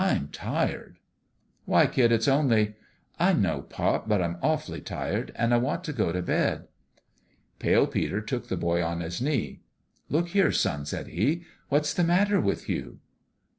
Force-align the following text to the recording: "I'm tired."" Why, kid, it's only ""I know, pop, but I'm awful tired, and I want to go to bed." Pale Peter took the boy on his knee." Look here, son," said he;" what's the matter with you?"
"I'm 0.01 0.29
tired."" 0.29 0.97
Why, 1.65 1.85
kid, 1.85 2.11
it's 2.11 2.27
only 2.27 2.73
""I 3.29 3.33
know, 3.33 3.61
pop, 3.61 4.09
but 4.09 4.19
I'm 4.19 4.37
awful 4.41 4.79
tired, 4.79 5.31
and 5.35 5.53
I 5.53 5.57
want 5.57 5.83
to 5.83 5.93
go 5.93 6.11
to 6.11 6.23
bed." 6.23 6.67
Pale 7.59 7.85
Peter 7.85 8.19
took 8.19 8.47
the 8.47 8.57
boy 8.57 8.83
on 8.83 9.01
his 9.01 9.21
knee." 9.21 9.59
Look 10.09 10.29
here, 10.29 10.51
son," 10.51 10.87
said 10.87 11.09
he;" 11.09 11.43
what's 11.69 11.93
the 11.93 12.03
matter 12.03 12.41
with 12.41 12.67
you?" 12.67 12.97